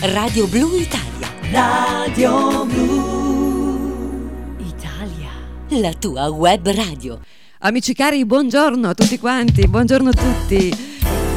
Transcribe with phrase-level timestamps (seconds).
[0.00, 1.28] Radio Blu Italia.
[1.50, 5.28] Radio Blu Italia.
[5.80, 7.18] La tua web radio.
[7.58, 10.72] Amici cari, buongiorno a tutti quanti, buongiorno a tutti.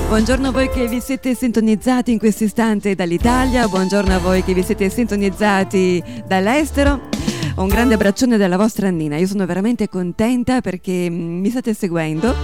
[0.08, 4.54] Buongiorno a voi che vi siete sintonizzati in questo istante dall'Italia, buongiorno a voi che
[4.54, 7.09] vi siete sintonizzati dall'estero.
[7.55, 12.36] Un grande abbraccione dalla vostra Annina, io sono veramente contenta perché mi state seguendo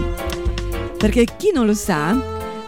[0.98, 2.20] Perché chi non lo sa,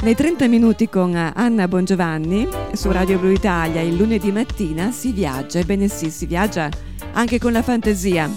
[0.02, 5.58] nei 30 minuti con Anna Bongiovanni su Radio Blu Italia il lunedì mattina si viaggia,
[5.58, 8.30] ebbene sì, si viaggia anche con la fantasia.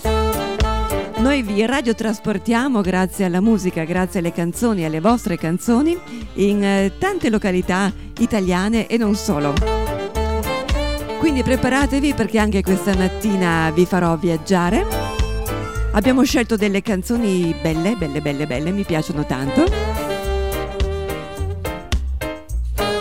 [1.17, 5.97] Noi vi radiotrasportiamo grazie alla musica, grazie alle canzoni, alle vostre canzoni,
[6.33, 9.53] in eh, tante località italiane e non solo.
[11.19, 14.83] Quindi preparatevi perché anche questa mattina vi farò viaggiare.
[15.91, 19.65] Abbiamo scelto delle canzoni belle, belle, belle, belle, mi piacciono tanto.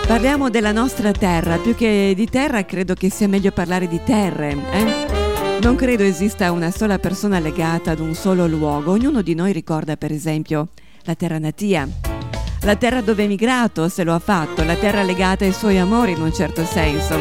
[0.07, 4.57] Parliamo della nostra terra, più che di terra credo che sia meglio parlare di terre.
[4.73, 5.20] Eh?
[5.61, 8.92] Non credo esista una sola persona legata ad un solo luogo.
[8.92, 10.69] Ognuno di noi ricorda, per esempio,
[11.03, 11.86] la terra natia,
[12.62, 16.12] la terra dove è emigrato, se lo ha fatto, la terra legata ai suoi amori
[16.12, 17.14] in un certo senso.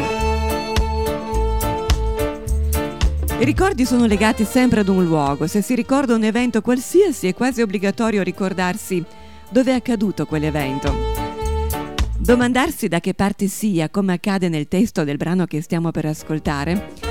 [3.38, 5.46] I ricordi sono legati sempre ad un luogo.
[5.46, 9.04] Se si ricorda un evento qualsiasi è quasi obbligatorio ricordarsi
[9.50, 10.94] dove è accaduto quell'evento.
[12.18, 17.09] Domandarsi da che parte sia, come accade nel testo del brano che stiamo per ascoltare,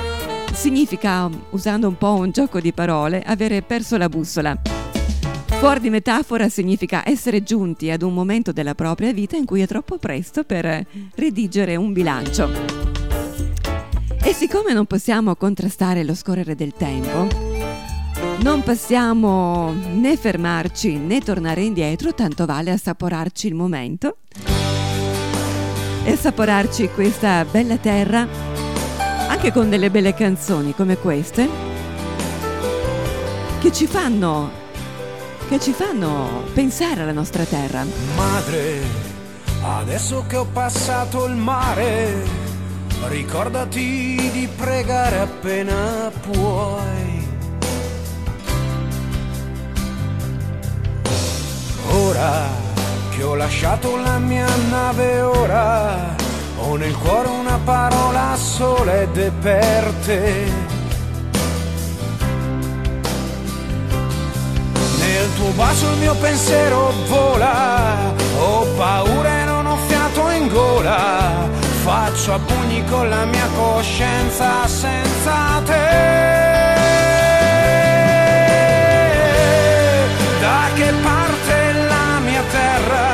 [0.53, 4.59] significa, usando un po' un gioco di parole, avere perso la bussola.
[5.47, 9.67] Fuori di metafora significa essere giunti ad un momento della propria vita in cui è
[9.67, 12.50] troppo presto per redigere un bilancio.
[14.24, 17.28] E siccome non possiamo contrastare lo scorrere del tempo,
[18.41, 24.18] non possiamo né fermarci né tornare indietro, tanto vale assaporarci il momento
[26.06, 28.59] e assaporarci questa bella terra
[29.39, 31.47] anche con delle belle canzoni come queste
[33.61, 34.51] che ci fanno
[35.47, 37.85] che ci fanno pensare alla nostra terra.
[38.17, 38.81] Madre,
[39.61, 42.22] adesso che ho passato il mare,
[43.07, 47.27] ricordati di pregare appena puoi.
[51.91, 52.50] Ora
[53.16, 56.28] che ho lasciato la mia nave ora
[56.62, 60.52] ho nel cuore una parola sola ed è per te.
[65.00, 71.48] Nel tuo bacio il mio pensiero vola, ho paura e non ho fiato in gola,
[71.84, 76.08] faccio a pugni con la mia coscienza senza te.
[80.40, 83.09] Da che parte la mia terra?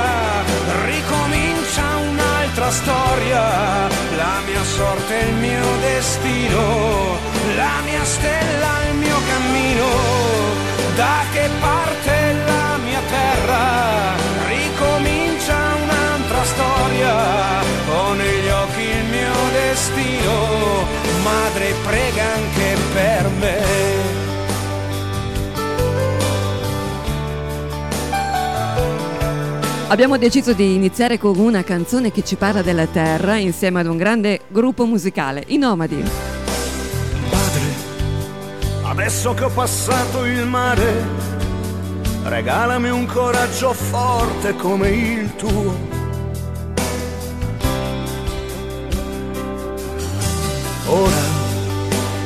[4.96, 7.18] Sorte, il mio destino,
[7.56, 9.90] la mia stella, il mio cammino,
[10.96, 14.16] da che parte la mia terra,
[14.48, 17.62] ricomincia un'altra storia,
[17.94, 20.88] ho negli occhi il mio destino,
[21.24, 23.75] madre prega anche per me.
[29.96, 33.96] Abbiamo deciso di iniziare con una canzone che ci parla della terra insieme ad un
[33.96, 36.04] grande gruppo musicale, i Nomadi.
[37.30, 37.62] Padre,
[38.84, 41.02] adesso che ho passato il mare,
[42.24, 45.74] regalami un coraggio forte come il tuo.
[50.88, 51.24] Ora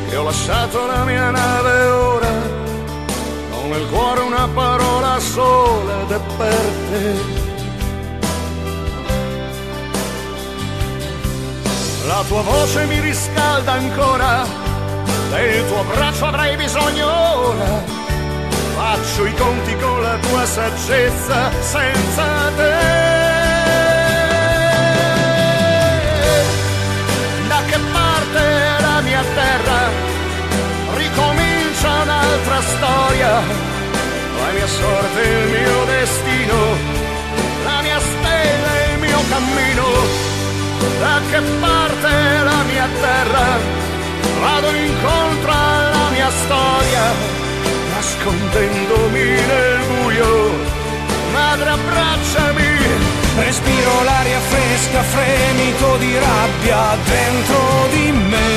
[0.09, 2.31] che ho lasciato la mia nave, ora
[3.51, 7.38] ho nel cuore una parola sola ed è per te.
[12.09, 14.43] La tua voce mi riscalda ancora,
[15.29, 17.83] del tuo braccio avrei bisogno ora.
[18.75, 22.25] Faccio i conti con la tua saggezza senza
[22.57, 22.77] te.
[27.47, 28.43] Da che parte
[28.81, 29.79] la mia terra?
[30.95, 33.33] Ricomincia un'altra storia.
[34.41, 36.57] La mia sorte, il mio destino,
[37.65, 40.28] la mia stella e il mio cammino
[40.99, 42.09] da che parte
[42.43, 43.47] la mia terra,
[44.41, 47.05] vado incontro alla mia storia,
[47.93, 50.51] nascondendomi nel buio,
[51.31, 52.09] madre abbraccio
[54.79, 58.47] innesca fremito di rabbia dentro di me.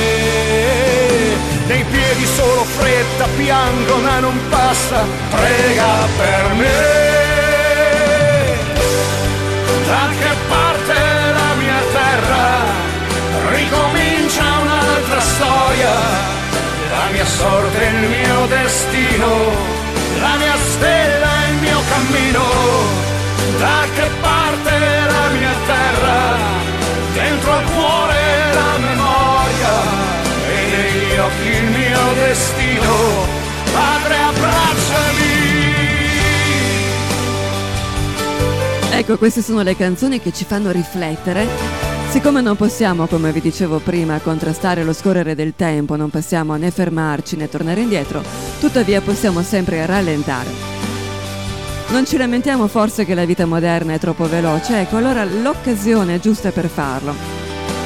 [1.67, 7.01] Nei piedi solo fretta, piango ma non passa, prega per me.
[9.85, 10.82] Da che parte
[15.13, 15.91] un'altra storia
[16.89, 19.27] la mia sorte, il mio destino,
[20.19, 22.43] la mia stella, il mio cammino,
[23.57, 26.37] da che parte la mia terra,
[27.13, 29.73] dentro al cuore la memoria
[30.49, 32.93] e negli occhi il mio destino,
[33.73, 35.31] padre abbracciami.
[38.91, 43.79] Ecco, queste sono le canzoni che ci fanno riflettere Siccome non possiamo, come vi dicevo
[43.79, 48.21] prima, contrastare lo scorrere del tempo, non possiamo né fermarci né tornare indietro,
[48.59, 50.51] tuttavia possiamo sempre rallentare.
[51.89, 56.19] Non ci lamentiamo forse che la vita moderna è troppo veloce, ecco allora l'occasione è
[56.19, 57.15] giusta per farlo.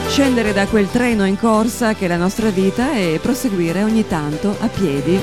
[0.09, 4.57] Scendere da quel treno in corsa che è la nostra vita e proseguire ogni tanto
[4.59, 5.17] a piedi.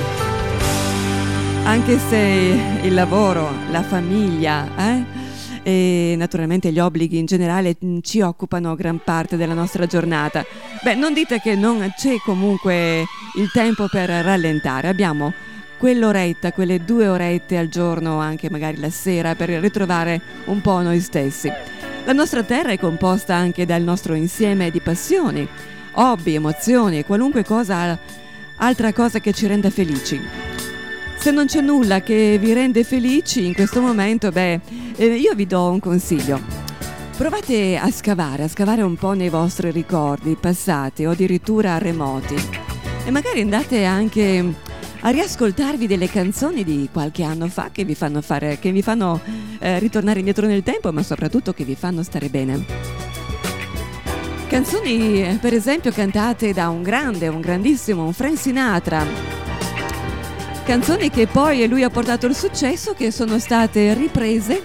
[1.63, 5.24] Anche se il lavoro, la famiglia, eh?
[5.67, 10.45] E naturalmente gli obblighi in generale mm, ci occupano gran parte della nostra giornata.
[10.83, 13.03] Beh, non dite che non c'è comunque
[13.37, 15.33] il tempo per rallentare, abbiamo
[15.79, 20.99] quell'oretta, quelle due orette al giorno, anche magari la sera, per ritrovare un po' noi
[20.99, 21.51] stessi.
[22.05, 25.47] La nostra terra è composta anche dal nostro insieme di passioni,
[25.93, 27.97] hobby, emozioni e qualunque cosa,
[28.57, 30.44] altra cosa che ci renda felici.
[31.25, 34.59] Se non c'è nulla che vi rende felici in questo momento, beh,
[34.95, 36.39] eh, io vi do un consiglio.
[37.17, 42.35] Provate a scavare, a scavare un po' nei vostri ricordi passati o addirittura remoti
[43.05, 44.53] e magari andate anche
[44.99, 49.19] a riascoltarvi delle canzoni di qualche anno fa che vi fanno, fare, che vi fanno
[49.57, 52.63] eh, ritornare indietro nel tempo, ma soprattutto che vi fanno stare bene.
[54.47, 59.44] Canzoni, eh, per esempio, cantate da un grande, un grandissimo, un Frank Sinatra
[60.65, 64.63] Canzoni che poi lui ha portato il successo, che sono state riprese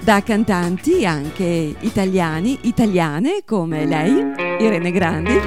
[0.00, 5.38] da cantanti anche italiani, italiane come lei, Irene Grandi,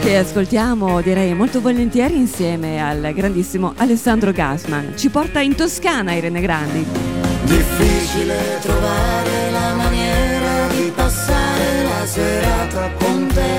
[0.00, 4.94] che ascoltiamo direi molto volentieri insieme al grandissimo Alessandro Gassman.
[4.96, 6.84] Ci porta in Toscana Irene Grandi.
[7.44, 13.55] Difficile trovare la maniera di passare la serata con te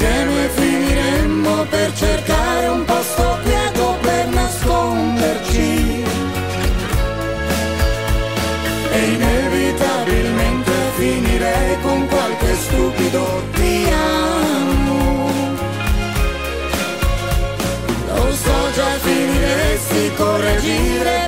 [0.00, 6.04] Insieme finiremmo per cercare un posto quieto per nasconderci.
[8.92, 15.30] E inevitabilmente finirei con qualche stupido ti amo.
[18.06, 21.27] Lo so già finiresti correggere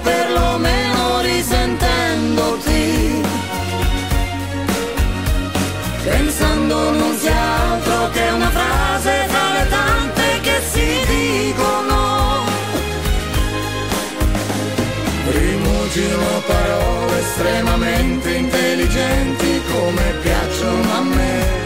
[18.91, 21.59] intelligenti come piacciono a me.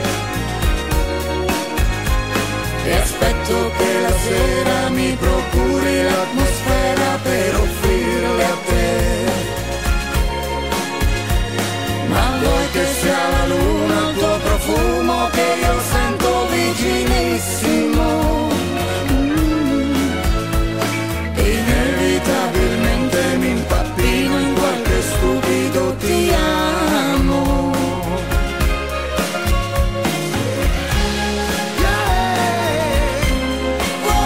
[2.85, 5.34] E aspetto che la sera mi procuri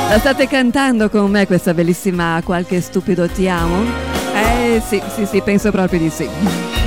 [0.09, 3.85] La state cantando con me questa bellissima qualche stupido ti amo?
[4.35, 6.78] Eh sì, sì, sì, penso proprio di sì.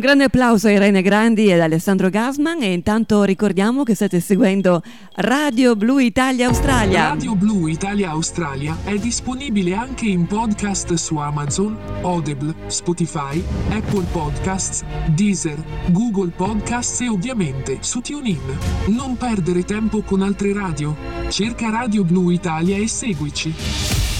[0.00, 4.82] Grande applauso a Irene Grandi ed Alessandro Gasman e intanto ricordiamo che state seguendo
[5.16, 7.10] Radio Blu Italia Australia.
[7.10, 14.82] Radio Blu Italia Australia è disponibile anche in podcast su Amazon, Audible, Spotify, Apple Podcasts,
[15.14, 18.40] Deezer, Google Podcasts e ovviamente su TuneIn.
[18.86, 20.96] Non perdere tempo con altre radio.
[21.28, 24.13] Cerca Radio Blu Italia e seguici.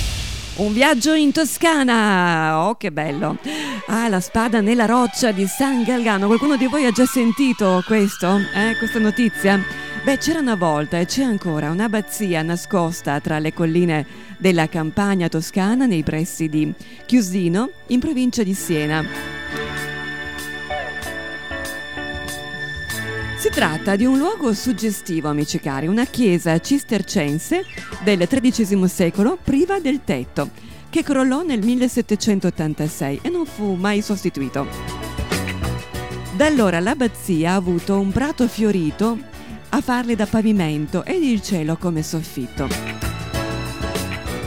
[0.56, 2.68] Un viaggio in Toscana!
[2.68, 3.38] Oh, che bello!
[3.88, 6.26] Ah, la spada nella roccia di San Galgano.
[6.26, 8.36] Qualcuno di voi ha già sentito questo?
[8.54, 9.60] Eh, questa notizia?
[10.04, 14.06] Beh, c'era una volta e c'è ancora un'abbazia nascosta tra le colline
[14.38, 16.72] della campagna toscana nei pressi di
[17.04, 19.43] Chiusino, in provincia di Siena.
[23.44, 27.66] Si tratta di un luogo suggestivo, amici cari, una chiesa cistercense
[28.02, 30.48] del XIII secolo priva del tetto,
[30.88, 34.66] che crollò nel 1786 e non fu mai sostituito.
[36.34, 39.18] Da allora l'abbazia ha avuto un prato fiorito
[39.68, 42.66] a farle da pavimento ed il cielo come soffitto.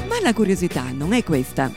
[0.08, 1.72] Ma la curiosità non è questa.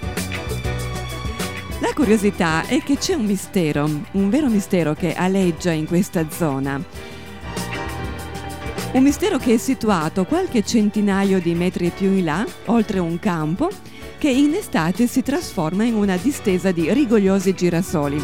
[1.80, 6.99] La curiosità è che c'è un mistero, un vero mistero che aleggia in questa zona
[8.92, 13.70] un mistero che è situato qualche centinaio di metri più in là, oltre un campo,
[14.18, 18.22] che in estate si trasforma in una distesa di rigogliosi girasoli.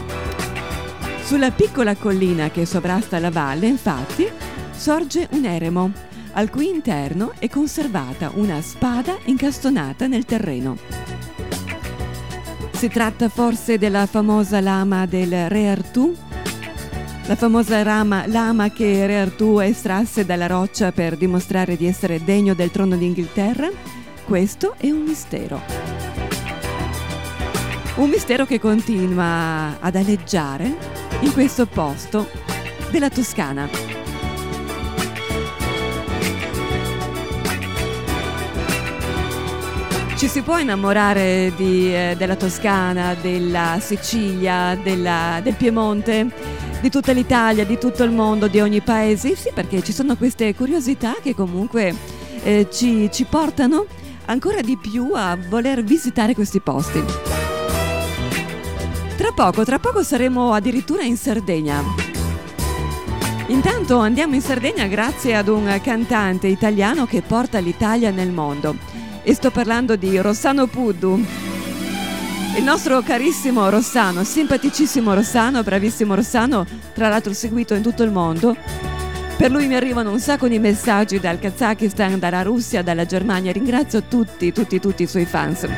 [1.23, 4.29] Sulla piccola collina che sovrasta la valle, infatti,
[4.73, 5.93] sorge un eremo,
[6.33, 10.77] al cui interno è conservata una spada incastonata nel terreno.
[12.73, 16.15] Si tratta forse della famosa lama del Re Artù
[17.27, 22.55] la famosa rama, lama che Re Artù estrasse dalla roccia per dimostrare di essere degno
[22.55, 23.69] del trono d'Inghilterra?
[24.25, 25.61] Questo è un mistero.
[27.97, 30.77] Un mistero che continua ad aleggiare
[31.21, 32.29] in questo posto
[32.91, 33.69] della Toscana.
[40.17, 46.56] Ci si può innamorare di, eh, della Toscana, della Sicilia, della, del Piemonte?
[46.87, 49.35] Di tutta l'Italia, di tutto il mondo, di ogni paese.
[49.35, 51.93] Sì, perché ci sono queste curiosità che comunque
[52.45, 53.87] eh, ci, ci portano
[54.27, 57.03] ancora di più a voler visitare questi posti.
[59.17, 61.83] Tra poco, tra poco saremo addirittura in Sardegna.
[63.49, 68.77] Intanto andiamo in Sardegna grazie ad un cantante italiano che porta l'Italia nel mondo.
[69.25, 71.46] E sto parlando di Rossano Puddu.
[72.57, 78.57] Il nostro carissimo Rossano, simpaticissimo Rossano, bravissimo Rossano, tra l'altro seguito in tutto il mondo.
[79.37, 83.53] Per lui mi arrivano un sacco di messaggi dal Kazakistan, dalla Russia, dalla Germania.
[83.53, 85.69] Ringrazio tutti, tutti, tutti i suoi fans.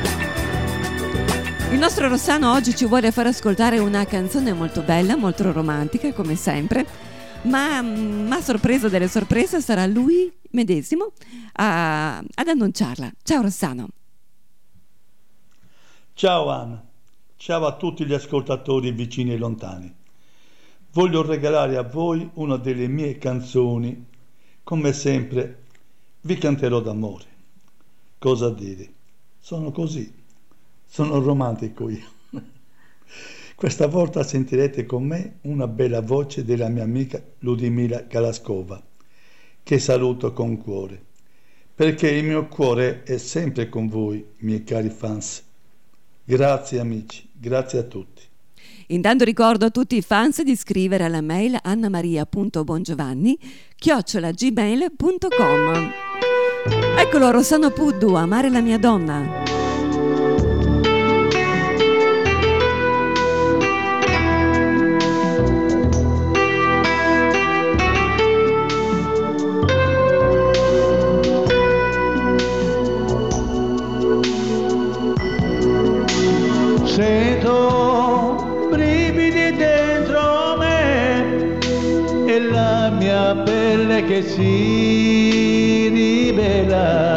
[1.71, 6.35] Il nostro Rossano oggi ci vuole far ascoltare una canzone molto bella, molto romantica, come
[6.35, 6.85] sempre.
[7.41, 11.11] Ma, ma sorpresa delle sorprese sarà lui medesimo
[11.53, 13.11] a, ad annunciarla.
[13.21, 13.89] Ciao Rossano.
[16.19, 16.85] Ciao Anna,
[17.37, 19.89] ciao a tutti gli ascoltatori vicini e lontani.
[20.91, 24.05] Voglio regalare a voi una delle mie canzoni.
[24.61, 25.63] Come sempre
[26.19, 27.23] vi canterò d'amore.
[28.17, 28.89] Cosa dire?
[29.39, 30.13] Sono così,
[30.85, 32.07] sono romantico io.
[33.55, 38.83] Questa volta sentirete con me una bella voce della mia amica Ludmila Kalaskova,
[39.63, 41.01] che saluto con cuore,
[41.73, 45.47] perché il mio cuore è sempre con voi, miei cari fans.
[46.29, 48.21] Grazie amici, grazie a tutti.
[48.89, 53.35] Intanto ricordo a tutti i fans di scrivere alla mail annamaria.bongiovanni
[53.75, 55.91] chiocciolagmail.com
[56.99, 59.58] Eccolo Rossano Puddu, amare la mia donna.
[84.07, 87.13] Che si rivela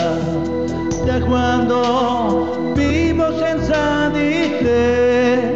[1.07, 5.55] da quando vivo senza di te.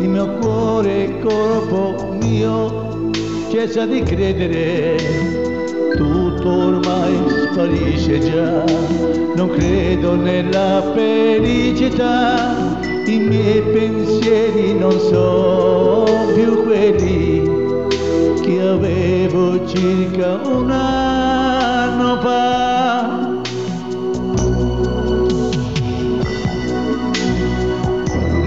[0.00, 3.10] Il mio cuore il corpo mio
[3.50, 4.96] cessa di credere
[5.96, 7.14] tutto ormai
[7.52, 8.62] sparisce già.
[9.36, 17.63] Non credo nella felicità i miei pensieri non sono più quelli
[18.58, 23.42] avevo circa un anno fa.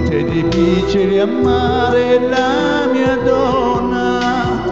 [0.09, 4.65] È difficile amare la mia donna.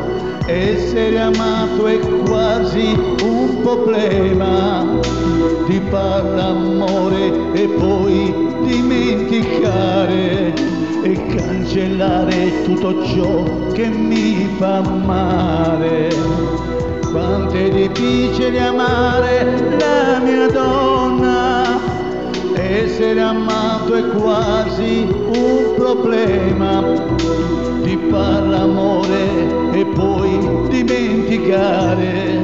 [0.48, 4.86] Essere amato è quasi un problema,
[5.68, 8.34] ti parla amore e poi
[8.66, 10.54] dimenticare
[11.06, 13.44] e cancellare tutto ciò
[13.74, 16.10] che mi fa male.
[17.12, 21.80] Quanto è difficile amare la mia donna,
[22.56, 26.82] essere amato è quasi un problema,
[27.84, 32.44] ti parla amore e poi dimenticare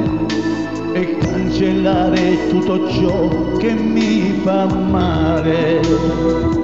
[0.92, 6.60] e cancellare tutto ciò che mi fa male.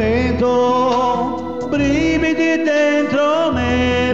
[0.00, 4.12] Sento brividi dentro me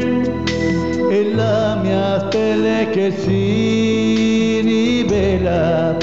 [1.09, 5.97] e la mia pelle che si rivela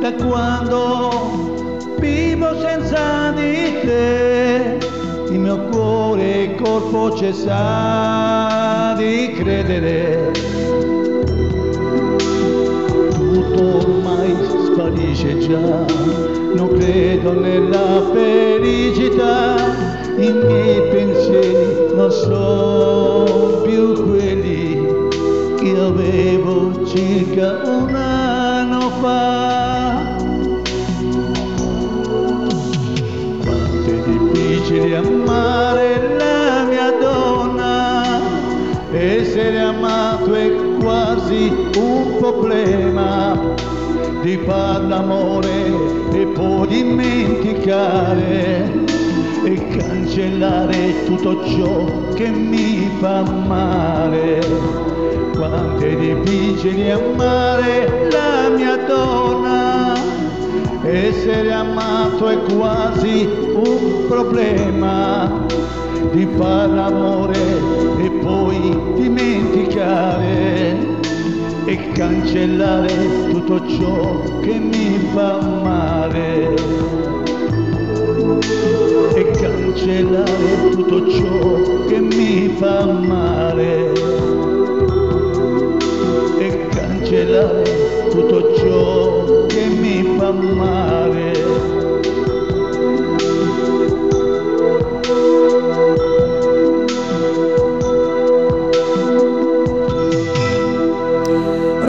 [0.00, 4.78] da quando vivo senza di te.
[5.28, 10.30] Il mio cuore e corpo cessa di credere.
[13.10, 15.84] Tutto ormai sparisce già,
[16.54, 19.56] non credo nella felicità,
[20.16, 24.80] i miei pensieri non sono più quelli.
[25.56, 30.16] Che avevo circa un anno fa.
[33.44, 38.20] Quanto è difficile amare la mia donna,
[38.90, 43.54] essere amato è quasi un problema
[44.22, 45.66] di far l'amore
[46.12, 48.20] e poi dimenticare
[49.44, 54.38] e cancellare tutto ciò che mi fa male.
[55.34, 59.94] Quanto è difficile amare la mia donna,
[60.84, 65.46] essere amato è quasi un problema
[66.12, 67.40] di far l'amore
[67.98, 70.91] e poi dimenticare
[71.72, 76.54] e cancellare tutto ciò che mi fa male.
[79.14, 83.92] E cancellare tutto ciò che mi fa male.
[86.40, 91.81] E cancellare tutto ciò che mi fa male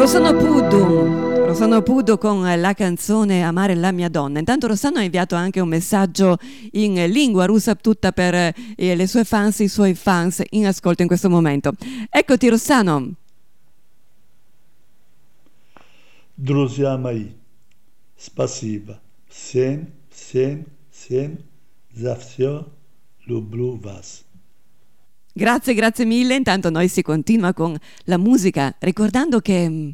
[0.03, 4.39] Rossano Puddu, Rossano Puddu con la canzone Amare la mia donna.
[4.39, 6.37] Intanto Rossano ha inviato anche un messaggio
[6.73, 11.09] in lingua russa tutta per eh, le sue fans, i suoi fans in ascolto in
[11.09, 11.73] questo momento.
[12.11, 13.13] Eccoti Rossano.
[16.35, 17.33] Друзья мои,
[18.17, 21.39] спасибо всем, всем, всем
[21.93, 22.67] за все.
[23.27, 24.25] Люблю вас.
[25.34, 26.36] Grazie, grazie mille.
[26.36, 29.90] Intanto noi si continua con la musica, ricordando che mm,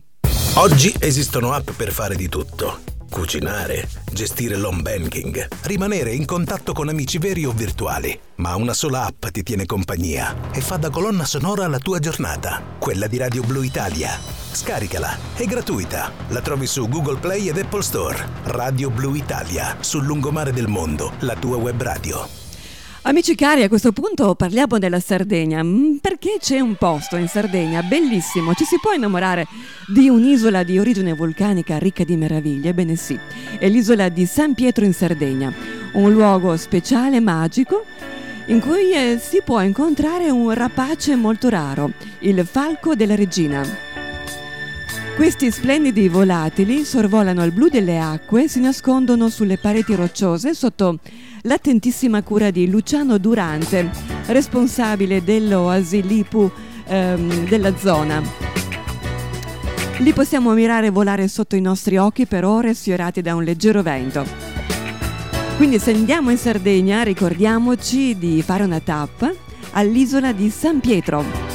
[0.55, 2.79] Oggi esistono app per fare di tutto.
[3.09, 8.19] Cucinare, gestire l'home banking, rimanere in contatto con amici veri o virtuali.
[8.35, 12.61] Ma una sola app ti tiene compagnia e fa da colonna sonora alla tua giornata.
[12.77, 14.11] Quella di Radio Blu Italia.
[14.51, 16.11] Scaricala, è gratuita.
[16.27, 18.17] La trovi su Google Play ed Apple Store.
[18.43, 22.48] Radio Blu Italia, sul lungomare del mondo, la tua web radio.
[23.03, 27.81] Amici cari, a questo punto parliamo della Sardegna, Mm, perché c'è un posto in Sardegna
[27.81, 29.47] bellissimo, ci si può innamorare
[29.87, 33.17] di un'isola di origine vulcanica ricca di meraviglie, ebbene sì,
[33.57, 35.51] è l'isola di San Pietro in Sardegna,
[35.93, 37.85] un luogo speciale, magico,
[38.47, 43.63] in cui eh, si può incontrare un rapace molto raro, il falco della regina.
[45.15, 50.99] Questi splendidi volatili sorvolano il blu delle acque, si nascondono sulle pareti rocciose sotto
[51.43, 53.89] l'attentissima cura di Luciano Durante,
[54.27, 56.49] responsabile dell'Oasi Lipu
[56.85, 58.21] ehm, della zona.
[59.99, 64.25] Li possiamo ammirare volare sotto i nostri occhi per ore sfiorati da un leggero vento.
[65.57, 69.29] Quindi se andiamo in Sardegna ricordiamoci di fare una tappa
[69.71, 71.48] all'isola di San Pietro.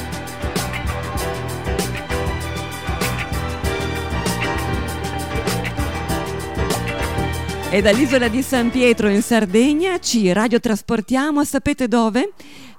[7.75, 12.31] E dall'isola di San Pietro in Sardegna ci radiotrasportiamo, sapete dove?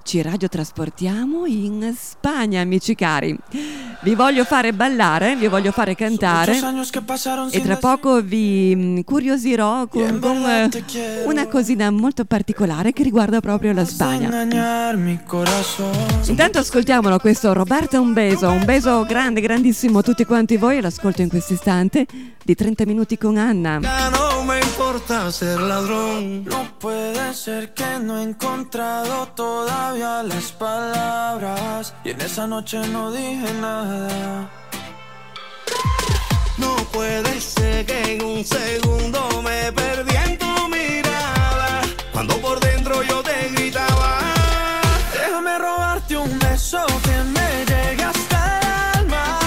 [0.07, 3.37] Ci radiotrasportiamo in Spagna, amici cari.
[3.99, 6.57] Vi voglio fare ballare, vi voglio fare cantare
[7.49, 10.69] e tra poco vi mm, curiosirò con, con
[11.25, 14.43] una cosina molto particolare che riguarda proprio la Spagna.
[16.27, 21.21] Intanto ascoltiamolo questo Roberto Un beso, un beso grande, grandissimo a tutti quanti voi l'ascolto
[21.21, 22.05] in questo istante
[22.45, 23.79] di 30 minuti con Anna.
[23.79, 26.45] no me importa ser ladrón.
[26.45, 31.93] No puede ser que no he encontrado todavía las palabras.
[32.03, 34.49] Y en esa noche no dije nada.
[36.57, 41.81] No puede ser que en un segundo me perdí en tu mirada.
[42.13, 44.19] Cuando por dentro yo te gritaba.
[45.13, 49.39] Déjame robarte un beso que me llegue hasta el alma.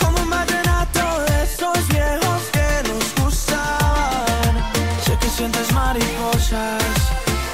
[0.00, 4.54] Como un vallenato de esos viejos que nos gustaban.
[5.04, 6.82] Sé que sientes mariposas,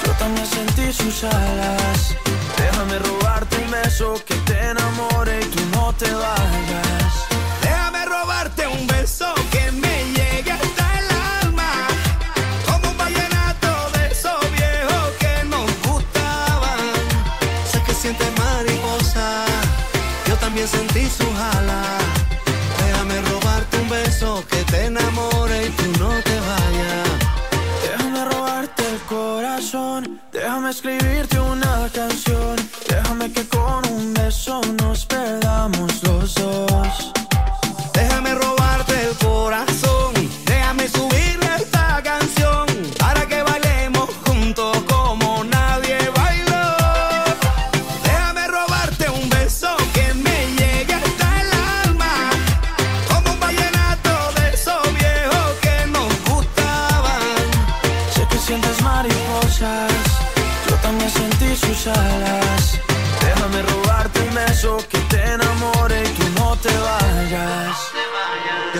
[0.04, 2.13] yo también sentí sus alas.
[3.96, 6.33] Beso que te enamore y no te vayas.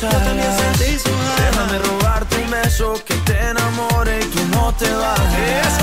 [0.00, 1.50] sentí sus alas.
[1.50, 5.78] Déjame robarte un beso que te enamore y tú no te vayas.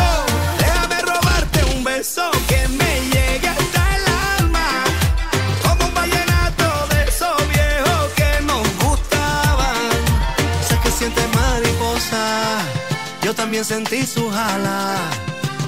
[0.58, 4.04] Déjame robarte un beso que me llegue hasta el
[4.40, 4.68] alma,
[5.64, 9.76] como un vallenato de esos viejos que nos gustaban.
[10.68, 12.60] Sé que sientes mariposa,
[13.22, 15.02] yo también sentí sus alas.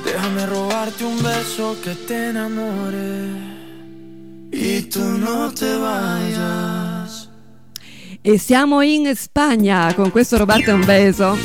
[0.05, 3.27] Déjame robarte un beso que te enamore
[4.51, 6.86] y tú no te vayas.
[8.27, 11.37] E siamo in Spagna con questo Roberto beso.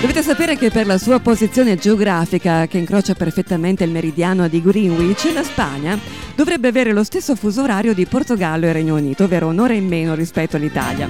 [0.00, 5.30] Dovete sapere che per la sua posizione geografica, che incrocia perfettamente il meridiano di Greenwich,
[5.32, 5.96] la Spagna
[6.34, 10.16] dovrebbe avere lo stesso fuso orario di Portogallo e Regno Unito, ovvero un'ora in meno
[10.16, 11.06] rispetto all'Italia.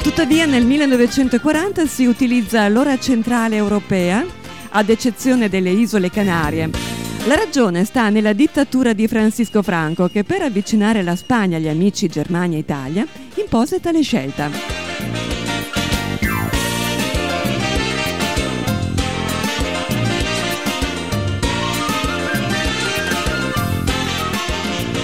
[0.00, 4.24] Tuttavia nel 1940 si utilizza l'ora centrale europea,
[4.68, 7.09] ad eccezione delle isole Canarie.
[7.26, 12.08] La ragione sta nella dittatura di Francisco Franco che per avvicinare la Spagna agli amici
[12.08, 14.50] Germania e Italia impose tale scelta.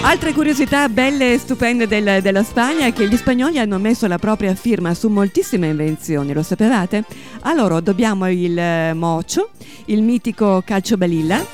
[0.02, 4.18] Altre curiosità belle e stupende del- della Spagna è che gli spagnoli hanno messo la
[4.18, 7.04] propria firma su moltissime invenzioni, lo sapevate?
[7.40, 9.50] A loro dobbiamo il eh, mocio,
[9.86, 11.44] il mitico calcio balilla,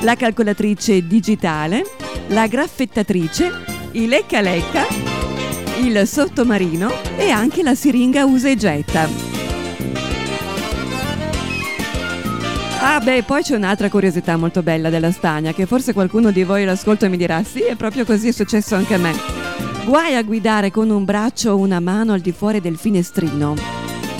[0.00, 1.84] la calcolatrice digitale,
[2.28, 3.50] la graffettatrice,
[3.92, 4.86] il lecca lecca,
[5.80, 9.08] il sottomarino e anche la siringa usa e getta.
[12.80, 16.64] Ah beh, poi c'è un'altra curiosità molto bella della Spagna, che forse qualcuno di voi
[16.64, 19.12] l'ascolta e mi dirà sì, è proprio così, è successo anche a me.
[19.84, 23.56] Guai a guidare con un braccio o una mano al di fuori del finestrino.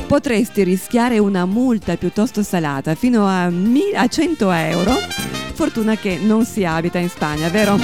[0.09, 3.49] Potresti rischiare una multa piuttosto salata, fino a
[4.09, 5.38] 100 euro.
[5.59, 7.77] Fortuna che non si abita in Spagna, vero?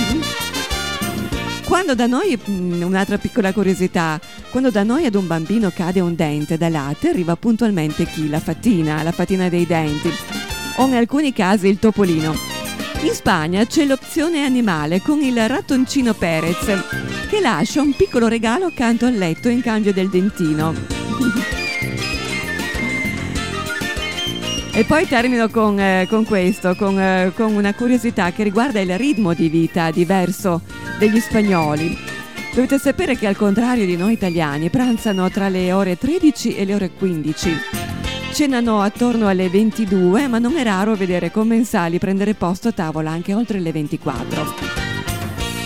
[1.67, 6.15] Quando da noi, mm, un'altra piccola curiosità, quando da noi ad un bambino cade un
[6.15, 8.29] dente da latte, arriva puntualmente chi?
[8.29, 10.09] La fatina, la fatina dei denti,
[10.77, 12.37] o in alcuni casi il topolino.
[13.01, 16.79] In Spagna c'è l'opzione animale con il rattoncino Perez
[17.29, 21.64] che lascia un piccolo regalo accanto al letto in cambio del dentino.
[24.77, 28.99] E poi termino con, eh, con questo, con, eh, con una curiosità che riguarda il
[28.99, 30.63] ritmo di vita diverso
[30.99, 31.97] degli spagnoli.
[32.53, 36.75] Dovete sapere che al contrario di noi italiani pranzano tra le ore 13 e le
[36.75, 37.51] ore 15.
[38.33, 43.33] Cenano attorno alle 22, ma non è raro vedere commensali prendere posto a tavola anche
[43.33, 44.55] oltre le 24.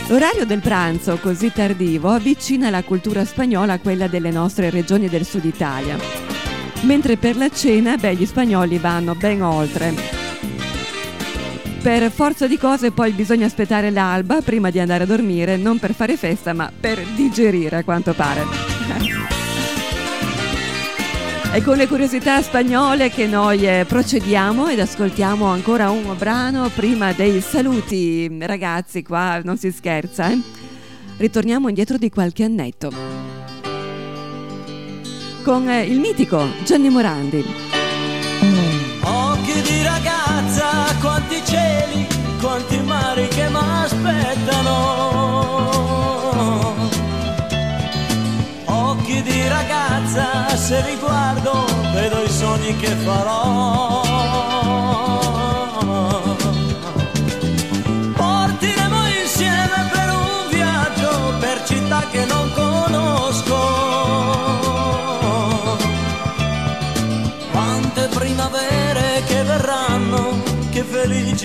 [0.08, 5.24] L'orario del pranzo così tardivo avvicina la cultura spagnola a quella delle nostre regioni del
[5.24, 6.37] sud Italia
[6.82, 9.94] mentre per la cena, beh, gli spagnoli vanno ben oltre.
[11.80, 15.94] Per forza di cose poi bisogna aspettare l'alba prima di andare a dormire, non per
[15.94, 18.44] fare festa, ma per digerire a quanto pare.
[21.50, 27.12] E con le curiosità spagnole che noi eh, procediamo ed ascoltiamo ancora un brano prima
[27.12, 28.30] dei saluti.
[28.38, 30.38] Ragazzi, qua non si scherza, eh?
[31.16, 33.27] Ritorniamo indietro di qualche annetto
[35.48, 37.42] con eh, il mitico Gianni Morandi.
[39.00, 42.06] Occhi di ragazza, quanti cieli,
[42.38, 44.76] quanti mari che mi aspettano.
[48.66, 54.07] Occhi di ragazza, se li guardo, vedo i sogni che farò.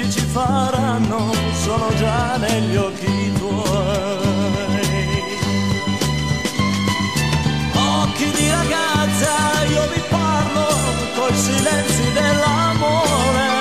[0.03, 3.61] Felici ci faranno, sono già negli occhi tuoi.
[7.75, 10.67] Occhi di ragazza, io vi parlo
[11.15, 13.51] coi silenzi dell'amore.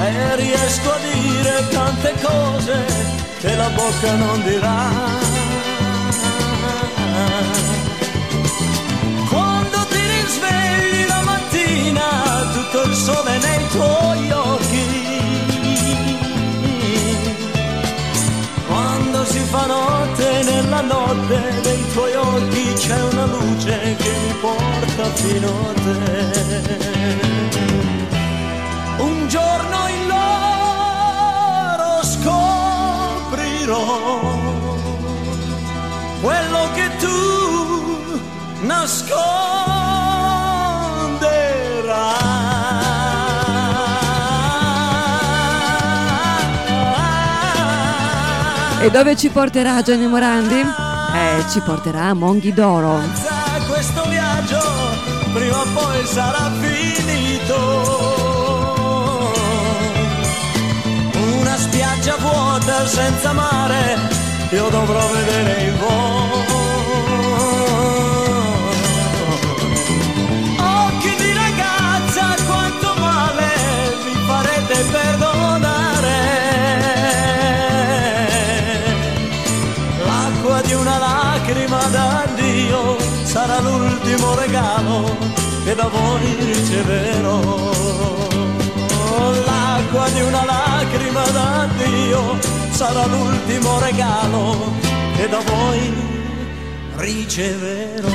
[0.00, 2.84] E riesco a dire tante cose
[3.40, 5.51] che la bocca non dirà.
[12.72, 15.10] Tutto il sole nei tuoi occhi.
[18.66, 25.04] Quando si fa notte, nella notte dei tuoi occhi c'è una luce che mi porta
[25.14, 26.80] fino a te.
[28.98, 33.80] Un giorno in loro scoprirò
[36.22, 38.08] quello che tu
[38.62, 39.41] nascondi.
[48.82, 50.58] E dove ci porterà Gianni Morandi?
[50.58, 53.00] Eh, ci porterà a Monghi d'Oro.
[53.68, 54.60] Questo viaggio
[55.32, 57.56] prima o poi sarà finito.
[61.38, 63.98] Una spiaggia vuota senza mare,
[64.50, 66.44] io dovrò vedere il volo.
[70.58, 73.48] Occhi di ragazza, quanto male
[74.04, 75.31] mi farete perdonare.
[80.70, 85.16] Una lacrima d'addio sarà l'ultimo regalo
[85.64, 87.40] che da voi riceverò.
[89.46, 92.38] L'acqua di una lacrima d'addio
[92.70, 94.72] sarà l'ultimo regalo
[95.16, 95.92] che da voi
[96.96, 98.10] riceverò.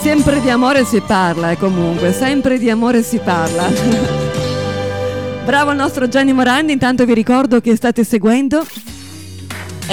[0.00, 3.70] Sempre di amore si parla, eh, comunque, sempre di amore si parla.
[5.44, 8.64] Bravo il nostro Gianni Morandi, intanto vi ricordo che state seguendo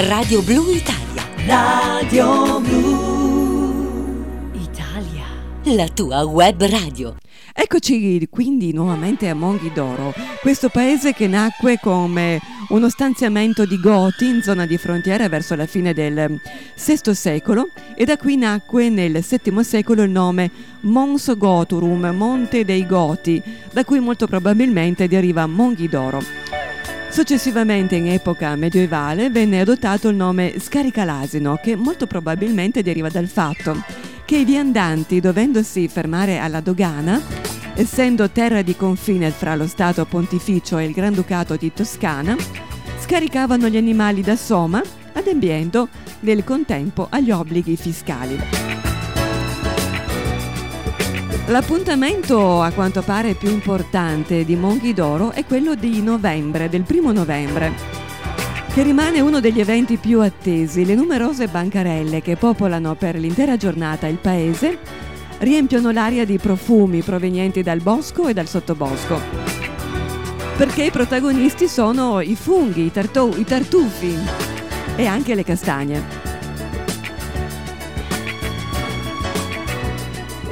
[0.08, 1.28] Radio Blu Italia.
[1.46, 5.26] Radio Blu Italia.
[5.64, 7.16] La tua web radio.
[7.52, 14.40] Eccoci quindi nuovamente a Monghidoro, questo paese che nacque come uno stanziamento di Goti in
[14.42, 16.40] zona di frontiera verso la fine del
[16.76, 22.86] VI secolo e da qui nacque nel VII secolo il nome Mons Goturum, Monte dei
[22.86, 26.22] Goti, da cui molto probabilmente deriva Monghidoro.
[27.10, 33.82] Successivamente, in epoca medievale, venne adottato il nome Scaricalasino, che molto probabilmente deriva dal fatto
[34.24, 37.20] che i viandanti, dovendosi fermare alla dogana,
[37.74, 42.36] essendo terra di confine fra lo Stato Pontificio e il Granducato di Toscana,
[43.00, 44.80] scaricavano gli animali da Soma,
[45.12, 45.88] adempiendo
[46.20, 48.69] nel contempo agli obblighi fiscali.
[51.50, 57.72] L'appuntamento a quanto pare più importante di Monghidoro è quello di novembre, del primo novembre,
[58.72, 60.84] che rimane uno degli eventi più attesi.
[60.84, 64.78] Le numerose bancarelle che popolano per l'intera giornata il paese
[65.38, 69.20] riempiono l'aria di profumi provenienti dal bosco e dal sottobosco.
[70.56, 74.16] Perché i protagonisti sono i funghi, i, tartu- i tartufi
[74.94, 76.29] e anche le castagne.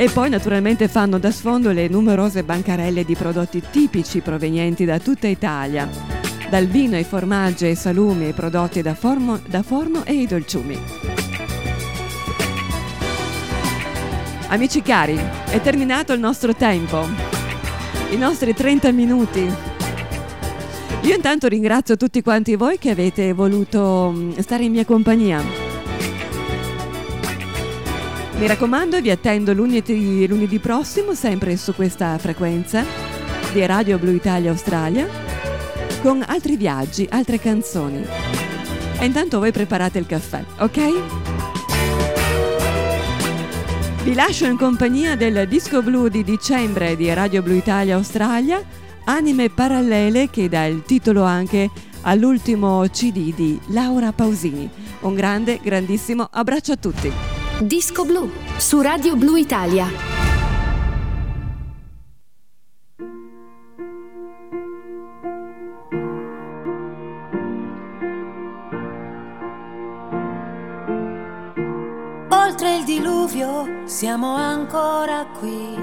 [0.00, 5.26] E poi naturalmente fanno da sfondo le numerose bancarelle di prodotti tipici provenienti da tutta
[5.26, 5.88] Italia,
[6.48, 10.78] dal vino ai formaggi ai salumi ai prodotti da, formo, da forno e ai dolciumi.
[14.46, 15.18] Amici cari,
[15.50, 17.04] è terminato il nostro tempo,
[18.10, 19.52] i nostri 30 minuti.
[21.02, 25.67] Io intanto ringrazio tutti quanti voi che avete voluto mm, stare in mia compagnia.
[28.38, 32.84] Mi raccomando, vi attendo lunedì, lunedì prossimo, sempre su questa frequenza
[33.52, 35.08] di Radio Blu Italia Australia,
[36.02, 38.00] con altri viaggi, altre canzoni.
[39.00, 40.78] E intanto voi preparate il caffè, ok?
[44.04, 48.62] Vi lascio in compagnia del disco blu di dicembre di Radio Blu Italia Australia,
[49.06, 51.68] Anime Parallele, che dà il titolo anche
[52.02, 54.70] all'ultimo CD di Laura Pausini.
[55.00, 57.37] Un grande, grandissimo abbraccio a tutti.
[57.60, 59.86] Disco Blu su Radio Blu Italia.
[72.30, 75.76] Oltre il diluvio siamo ancora qui.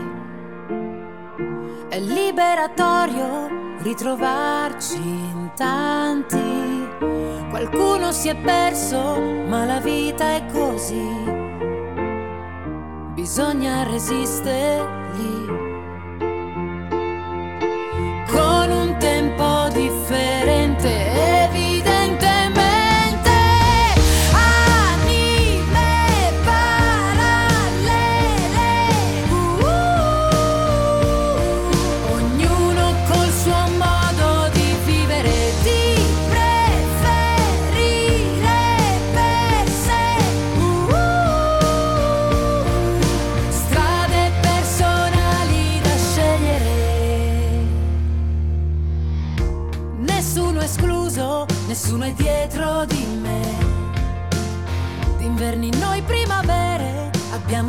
[1.90, 6.88] È liberatorio ritrovarci in tanti.
[7.50, 11.45] Qualcuno si è perso, ma la vita è così
[13.26, 15.65] bisogna resistergli.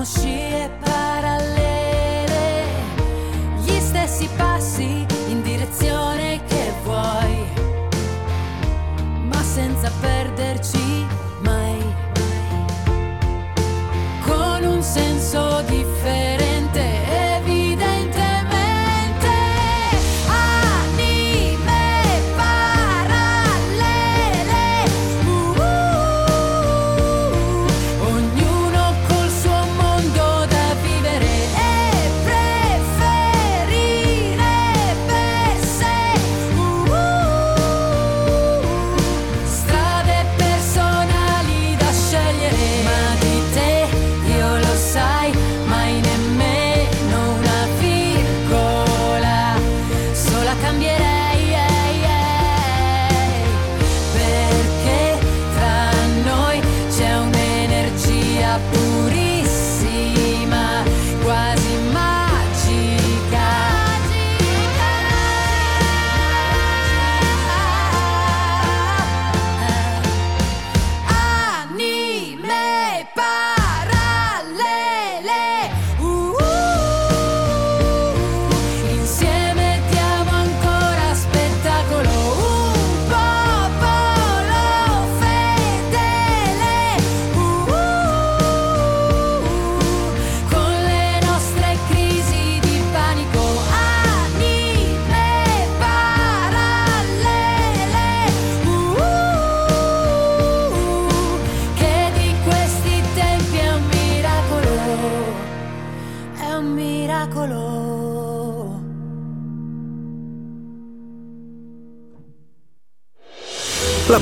[0.07, 0.66] Abbiamo